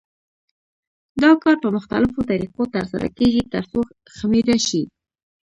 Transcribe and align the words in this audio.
دا 1.21 1.31
کار 1.43 1.55
په 1.63 1.69
مختلفو 1.75 2.27
طریقو 2.31 2.63
تر 2.75 2.83
سره 2.91 3.07
کېږي 3.17 3.43
ترڅو 3.53 3.79
خمېره 4.15 4.57
شي. 4.67 4.83